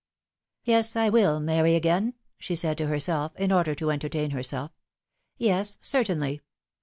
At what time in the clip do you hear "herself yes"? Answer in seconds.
4.31-5.77